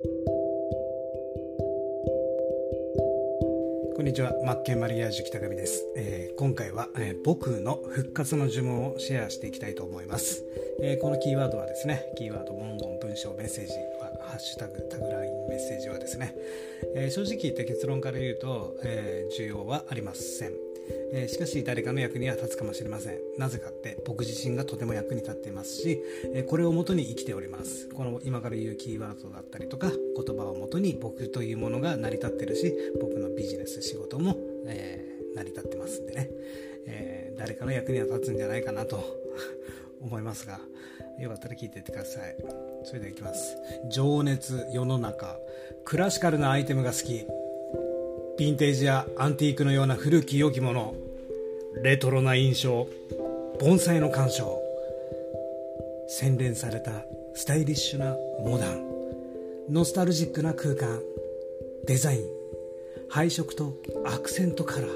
[0.00, 0.06] こ
[4.02, 10.44] んにちは、マッケンマリアージュ北上です、えー、今回は、えー、僕の復活の呪文をシェアしていきたいと思います、
[10.80, 16.36] えー、このキーワードはですね、キーワード、文言、文章、メッセージは、ハッシュタグ、タグラインメッセージはですね、
[16.94, 20.67] え正直言って結論から言うと、え重要はありません。
[21.12, 23.18] えー、しかし誰かの役には立つかもしれません。
[23.38, 26.00] なぜかって僕自身がとても役に立っていますし、
[26.34, 27.88] えー、これをもとに生きております。
[27.88, 36.30] この今から言うキーワードだったりとか言葉をもとに僕というものが成り立ってるし僕のビジネス仕事も、えー、成り立ってますんでね、
[36.86, 39.02] え誰かの役には立つんじゃないかなと
[40.00, 40.60] 思いますが
[41.18, 42.36] よかったら聞いていってください。
[42.84, 43.56] それではいきます。
[43.90, 45.38] 情熱世の中
[45.84, 47.26] クラシカルなアイテムが好き。
[48.38, 50.94] ヴィンテージやアンティークのような古き良きもの
[51.82, 52.86] レトロな印象
[53.60, 54.62] 盆栽の鑑賞
[56.06, 56.92] 洗練された
[57.34, 58.84] スタイリッシュなモダン
[59.68, 61.00] ノスタルジックな空間
[61.84, 62.20] デザイン
[63.10, 63.74] 配色と
[64.06, 64.90] アクセントカラー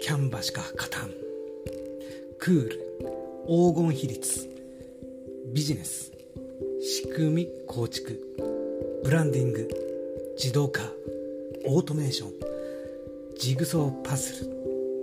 [0.00, 1.10] キャンバスかカタン
[2.38, 2.70] クール
[3.46, 4.48] 黄金比率
[5.52, 6.12] ビジネス
[6.80, 8.18] 仕組み構築
[9.04, 9.68] ブランディング
[10.38, 10.80] 自動化
[11.68, 12.30] オートメーション。
[13.40, 14.48] ジグソーパズ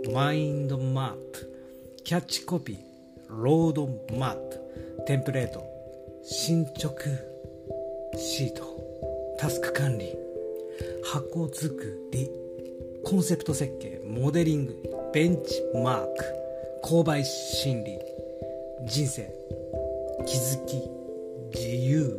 [0.06, 0.14] ル。
[0.14, 1.54] マインドマップ。
[2.06, 2.78] キャッチコピー。
[3.30, 3.86] ロード
[4.18, 4.60] マップ。
[5.06, 5.62] テンプレート。
[6.24, 6.90] 進捗
[8.16, 8.64] シート。
[9.38, 10.16] タスク管理。
[11.04, 12.30] 箱作り。
[13.04, 14.00] コンセプト設計。
[14.06, 14.82] モデリング。
[15.14, 16.26] ベンチマーク。
[16.82, 18.00] 購買心理。
[18.86, 19.30] 人生。
[20.26, 20.82] 気づき。
[21.54, 22.18] 自由。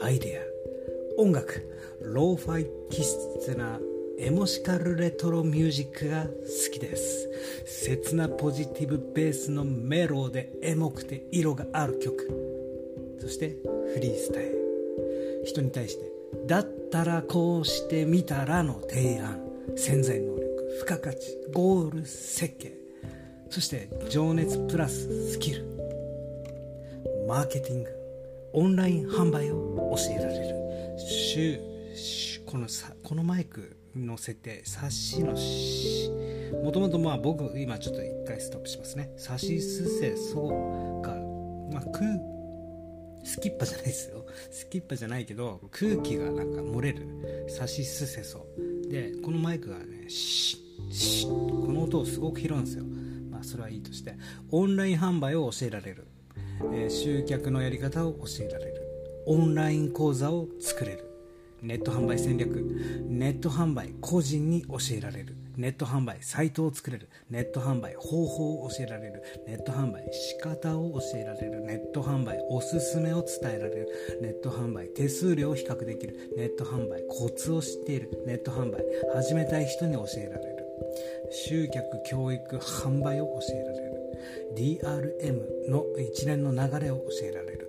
[0.00, 1.22] アイデア。
[1.22, 1.73] 音楽。
[2.14, 3.80] ローファイ気質な
[4.20, 7.28] エモシカルレトロミュージックが好きです。
[7.66, 13.18] 切なポジティブベースのメロでエモくて色がある曲。
[13.20, 13.56] そして
[13.94, 15.42] フリースタイル。
[15.44, 16.04] 人に対して
[16.46, 19.40] だったらこうしてみたらの提案。
[19.74, 21.36] 潜在能力付加価値。
[21.52, 22.74] ゴール設計
[23.50, 25.64] そして情熱プラススキル。
[27.26, 27.90] マーケティング。
[28.52, 30.54] オンライン販売を教えられる。
[30.96, 31.73] 週
[32.44, 36.10] このさこのマイクの設定サシのし
[36.62, 39.12] もともとまあ僕今ちょっと一回ストップしますね。
[39.16, 41.14] サシスセソが
[41.72, 42.04] まあ空
[43.24, 44.26] スキッパじゃないですよ。
[44.50, 47.46] スキッパじゃないけど空気がなんか漏れる。
[47.48, 48.46] サシスセソ
[48.88, 50.56] でこのマイクがねシ
[50.90, 51.28] ッシッ。
[51.28, 52.84] この音をすごく拾うんですよ。
[53.30, 54.16] まあそれはいいとして。
[54.50, 56.06] オンライン販売を教えられる、
[56.72, 58.82] えー、集客のやり方を教えられる。
[59.26, 61.13] オンライン講座を作れる。
[61.64, 62.50] ネット販売戦略
[63.08, 73.88] ネット販売個人に教えられるネット販売サイトを作れるネット販売方法を教えられるネット販売仕方を教えられるネット販売おすすめを伝えられる
[74.20, 80.66] ネット販売手数料を比較できるネット販売コツを知っているネット販売始めたい人に教えられる
[81.32, 83.94] 集客教育販売を教えられる
[84.54, 87.63] DRM の一連の流れを教えられる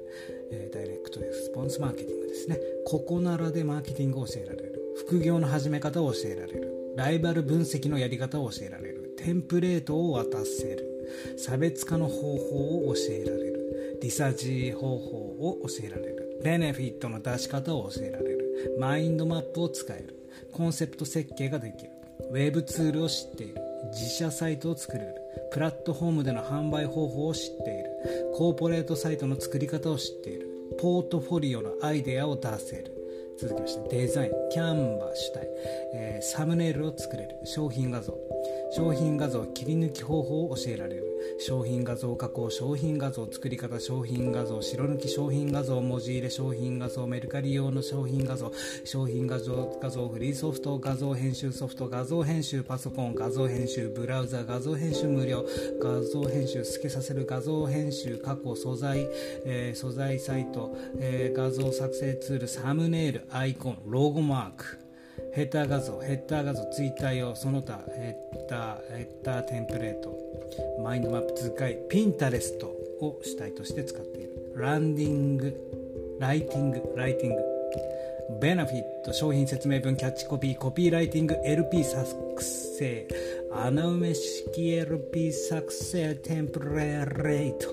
[0.52, 2.60] えー、ダイレクトレスポンスマーケティングですね。
[2.86, 4.82] ここならでマーケティングを教えられる。
[4.98, 6.72] 副業の始め方を教えられる。
[6.96, 9.16] ライバル分析のやり方を教えられる。
[9.18, 11.36] テンプレートを渡せる。
[11.38, 14.00] 差別化の方法を教えられる。
[14.02, 16.40] リサーチ方法を教えられる。
[16.44, 18.78] ベネフィットの出し方を教えられる。
[18.80, 20.16] マインドマップを使える。
[20.54, 21.90] コンセプト設計ができる。
[22.32, 23.62] ウェブツールを知っている。
[23.92, 25.16] 自社サイトを作れる。
[25.52, 27.95] プラットフォームでの販売方法を知っている。
[28.36, 30.50] コーポレートサイトの作り方を知っている。
[30.78, 32.92] ポートフォリオのアイデアを出せる。
[33.40, 34.32] 続きましてデザイン。
[34.56, 35.48] キャンバー主体、
[35.94, 38.18] えー、サムネイルを作れる商品画像
[38.74, 41.04] 商品画像切り抜き方法を教えられる。
[41.40, 48.52] 商品画像加工商品画像作り方商品画像白抜き商品画像文字入れ商品画像メルカリ用の商品画像。
[48.84, 55.46] 商品画像画像フリーソフト画像編集ソフト画像編集パソコン画像編集ブラウザ画像編集無料。
[55.82, 59.08] 画像編集透けさせる画像編集過去素材、
[59.46, 64.45] えー、素材サイト、えー、画像作成ツールサムネイルアイコンロゴマーク。
[64.48, 64.80] ーク。
[65.34, 70.18] ヘッダー画像、ヘッダー画像、ツイッター用、その他、ヘッダー、ヘッダーテンプレート、
[70.82, 74.54] マインドマップ使い、ピンタレストを主体として使っている。
[74.56, 77.42] ランディング、ライティング、ライティング。
[78.42, 83.08] ベネフィット、商品説明文、キャッチコピー、コピーライティング、LP 作成、
[83.52, 84.74] 穴埋め式。
[84.74, 87.68] LP 作成、テンプレート。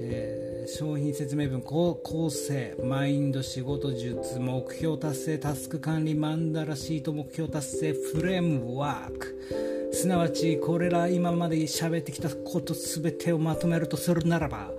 [0.00, 9.75] えー商品説明文構成マインド仕事術目標達成タスク管理マンダラシート目標達成フレームワーク。
[9.92, 14.70] すなわちこれら今まで喋ってきたこと全てをまとめるとするならば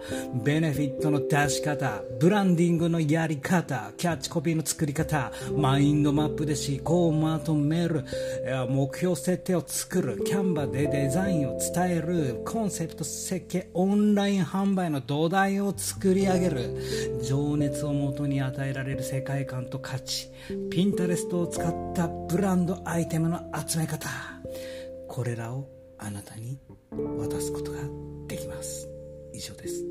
[0.44, 8.06] ベネフィットの出し方ブランディングのやり方キャッチコピーの作り方マインドマップで思考をまとめる
[8.70, 20.30] 目標設定を作るキャンバでデザインを伝えるコンセプト設計オンライン販売の土台を作り上げる情熱をもとに与えられる世界観と価値
[20.70, 24.10] ピンタレストを使ったブランドアイテムの集め方。
[25.18, 25.68] これらを
[25.98, 26.60] あなたに
[26.92, 27.80] 渡すことが
[28.28, 28.88] できます。
[29.34, 29.84] 以上です。